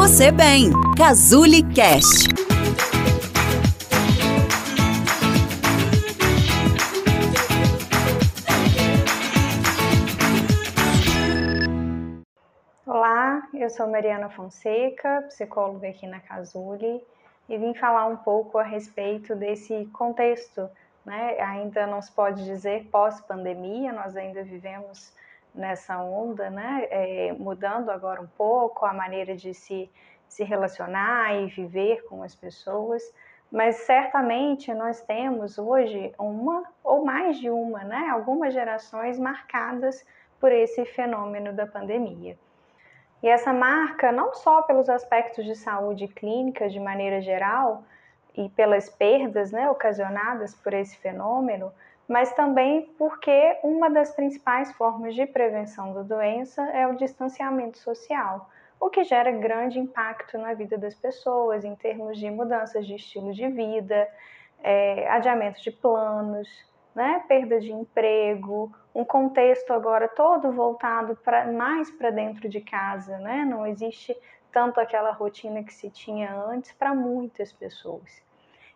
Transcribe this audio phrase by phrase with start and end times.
[0.00, 0.70] você bem.
[0.96, 2.30] Cazuli Cast.
[12.86, 17.04] Olá, eu sou Mariana Fonseca, psicóloga aqui na Cazuli,
[17.46, 20.66] e vim falar um pouco a respeito desse contexto,
[21.04, 21.38] né?
[21.42, 25.12] Ainda não se pode dizer pós-pandemia, nós ainda vivemos
[25.54, 26.86] nessa onda, né?
[26.90, 29.90] É, mudando agora um pouco a maneira de se,
[30.28, 33.02] se relacionar e viver com as pessoas,
[33.50, 38.08] mas certamente nós temos hoje uma ou mais de uma, né?
[38.10, 40.04] Algumas gerações marcadas
[40.38, 42.38] por esse fenômeno da pandemia.
[43.22, 47.84] E essa marca, não só pelos aspectos de saúde clínica de maneira geral
[48.34, 51.70] e pelas perdas né, ocasionadas por esse fenômeno,
[52.10, 58.50] mas também porque uma das principais formas de prevenção da doença é o distanciamento social,
[58.80, 63.32] o que gera grande impacto na vida das pessoas em termos de mudanças de estilo
[63.32, 64.08] de vida,
[64.60, 66.48] é, adiamento de planos,
[66.96, 73.18] né, perda de emprego, um contexto agora todo voltado pra, mais para dentro de casa,
[73.18, 73.44] né?
[73.44, 74.16] não existe
[74.50, 78.20] tanto aquela rotina que se tinha antes para muitas pessoas.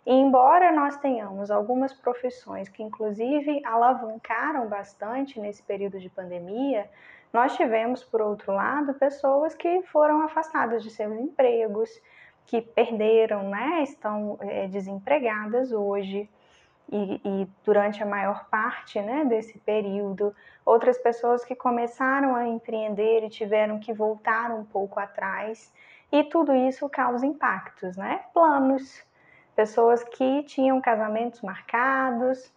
[0.06, 6.90] E embora nós tenhamos algumas profissões que, inclusive, alavancaram bastante nesse período de pandemia,
[7.32, 11.90] nós tivemos, por outro lado, pessoas que foram afastadas de seus empregos,
[12.46, 16.28] que perderam, né, estão é, desempregadas hoje.
[16.92, 23.24] E, e, durante a maior parte né, desse período, outras pessoas que começaram a empreender
[23.24, 25.72] e tiveram que voltar um pouco atrás,
[26.12, 28.20] e tudo isso causa impactos, né?
[28.34, 29.02] Planos,
[29.54, 32.52] pessoas que tinham casamentos marcados,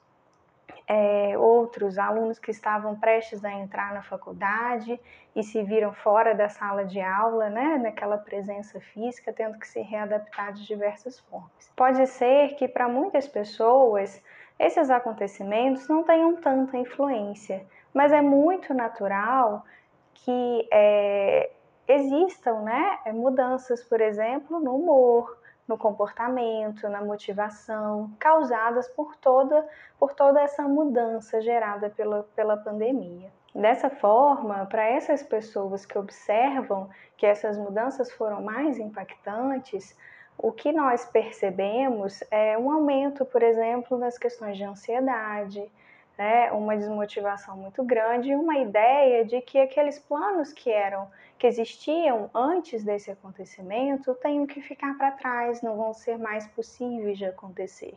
[0.87, 4.99] é, outros alunos que estavam prestes a entrar na faculdade
[5.35, 9.81] e se viram fora da sala de aula, né, naquela presença física, tendo que se
[9.81, 11.71] readaptar de diversas formas.
[11.75, 14.23] Pode ser que para muitas pessoas
[14.57, 19.65] esses acontecimentos não tenham tanta influência, mas é muito natural
[20.13, 21.51] que é,
[21.87, 25.36] existam né, mudanças, por exemplo, no humor,
[25.67, 29.67] no comportamento, na motivação, causadas por toda,
[29.99, 33.31] por toda essa mudança gerada pela, pela pandemia.
[33.53, 39.97] Dessa forma, para essas pessoas que observam que essas mudanças foram mais impactantes,
[40.37, 45.69] o que nós percebemos é um aumento, por exemplo, nas questões de ansiedade,
[46.17, 51.07] né, uma desmotivação muito grande e uma ideia de que aqueles planos que eram
[51.37, 57.17] que existiam antes desse acontecimento tenham que ficar para trás, não vão ser mais possíveis
[57.17, 57.93] de acontecer.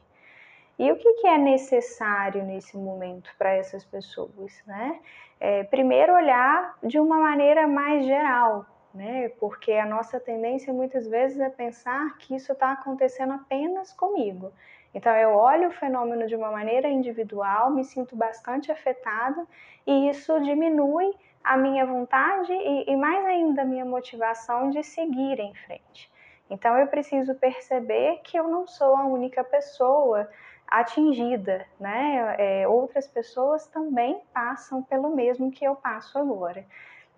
[0.79, 4.63] E o que, que é necessário nesse momento para essas pessoas?
[4.67, 4.99] Né?
[5.39, 9.29] É, primeiro, olhar de uma maneira mais geral, né?
[9.39, 14.53] porque a nossa tendência muitas vezes é pensar que isso está acontecendo apenas comigo.
[14.95, 19.47] Então, eu olho o fenômeno de uma maneira individual, me sinto bastante afetada
[19.87, 25.39] e isso diminui a minha vontade e, e mais ainda a minha motivação de seguir
[25.39, 26.11] em frente.
[26.51, 30.29] Então, eu preciso perceber que eu não sou a única pessoa
[30.67, 32.35] atingida, né?
[32.39, 36.65] É, outras pessoas também passam pelo mesmo que eu passo agora.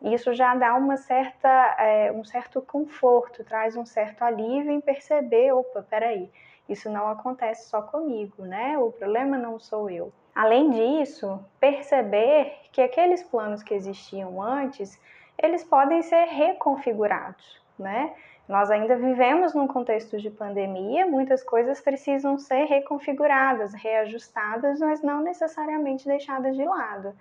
[0.02, 5.52] Isso já dá uma certa, é, um certo conforto, traz um certo alívio em perceber,
[5.52, 6.30] opa, peraí,
[6.72, 8.76] isso não acontece só comigo, né?
[8.78, 10.12] O problema não sou eu.
[10.34, 14.98] Além disso, perceber que aqueles planos que existiam antes,
[15.40, 18.14] eles podem ser reconfigurados, né?
[18.48, 25.22] Nós ainda vivemos num contexto de pandemia, muitas coisas precisam ser reconfiguradas, reajustadas, mas não
[25.22, 27.14] necessariamente deixadas de lado.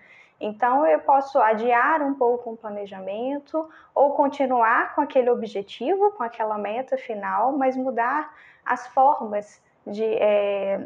[0.43, 6.57] Então, eu posso adiar um pouco o planejamento ou continuar com aquele objetivo, com aquela
[6.57, 8.33] meta final, mas mudar
[8.65, 10.79] as formas de, é,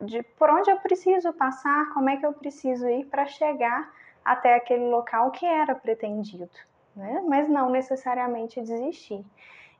[0.00, 3.92] de por onde eu preciso passar, como é que eu preciso ir para chegar
[4.24, 6.48] até aquele local que era pretendido,
[6.96, 7.22] né?
[7.28, 9.22] mas não necessariamente desistir.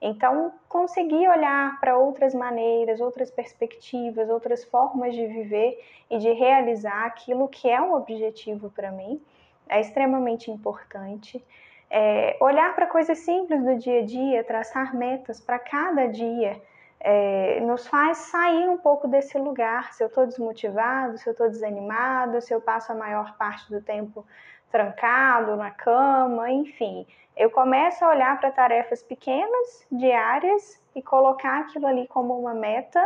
[0.01, 7.07] Então, conseguir olhar para outras maneiras, outras perspectivas, outras formas de viver e de realizar
[7.07, 9.21] aquilo que é um objetivo para mim
[9.69, 11.45] é extremamente importante.
[11.91, 16.61] É, olhar para coisas simples do dia a dia, traçar metas para cada dia,
[17.01, 19.93] é, nos faz sair um pouco desse lugar.
[19.93, 23.81] Se eu estou desmotivado, se eu estou desanimado, se eu passo a maior parte do
[23.81, 24.25] tempo
[24.71, 27.07] trancado na cama, enfim.
[27.37, 33.01] Eu começo a olhar para tarefas pequenas, diárias, e colocar aquilo ali como uma meta,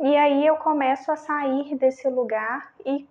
[0.00, 3.06] e aí eu começo a sair desse lugar e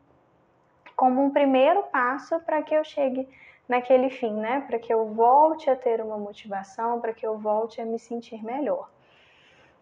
[0.96, 3.28] como um primeiro passo para que eu chegue
[3.68, 4.64] naquele fim, né?
[4.68, 8.44] Para que eu volte a ter uma motivação, para que eu volte a me sentir
[8.44, 8.90] melhor.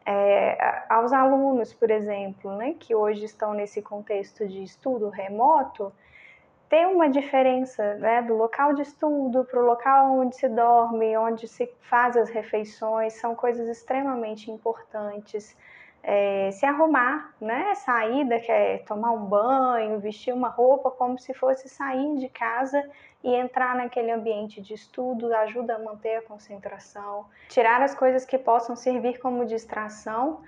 [0.06, 5.94] É, aos alunos, por exemplo, né, que hoje estão nesse contexto de estudo remoto,
[6.72, 11.46] tem uma diferença né, do local de estudo para o local onde se dorme, onde
[11.46, 15.54] se faz as refeições, são coisas extremamente importantes.
[16.02, 21.34] É, se arrumar, né, saída, que é tomar um banho, vestir uma roupa como se
[21.34, 22.90] fosse sair de casa
[23.22, 28.38] e entrar naquele ambiente de estudo, ajuda a manter a concentração, tirar as coisas que
[28.38, 30.42] possam servir como distração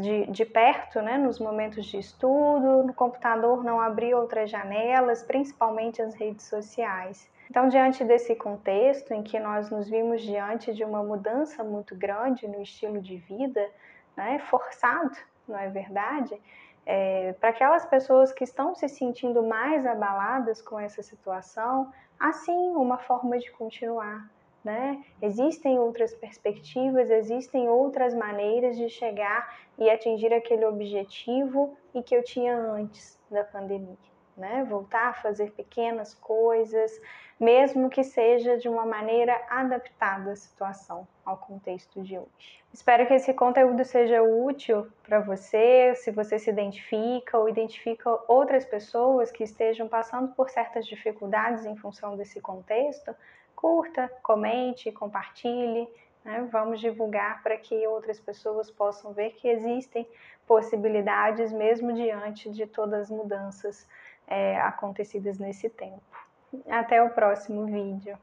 [0.00, 6.00] de, de perto, né, nos momentos de estudo, no computador não abrir outras janelas, principalmente
[6.02, 7.30] as redes sociais.
[7.50, 12.48] Então, diante desse contexto em que nós nos vimos diante de uma mudança muito grande
[12.48, 13.70] no estilo de vida,
[14.16, 16.40] né, forçado, não é verdade?
[16.86, 22.98] É, para aquelas pessoas que estão se sentindo mais abaladas com essa situação, assim, uma
[22.98, 24.28] forma de continuar,
[24.64, 25.04] né?
[25.20, 32.24] Existem outras perspectivas, existem outras maneiras de chegar e atingir aquele objetivo e que eu
[32.24, 34.13] tinha antes da pandemia.
[34.36, 34.64] Né?
[34.68, 37.00] Voltar a fazer pequenas coisas,
[37.38, 42.64] mesmo que seja de uma maneira adaptada à situação, ao contexto de hoje.
[42.72, 48.64] Espero que esse conteúdo seja útil para você, se você se identifica ou identifica outras
[48.64, 53.14] pessoas que estejam passando por certas dificuldades em função desse contexto,
[53.54, 55.88] curta, comente, compartilhe.
[56.24, 56.48] Né?
[56.50, 60.08] Vamos divulgar para que outras pessoas possam ver que existem
[60.46, 63.86] possibilidades mesmo diante de todas as mudanças
[64.26, 66.02] é, acontecidas nesse tempo.
[66.68, 68.18] Até o próximo vídeo.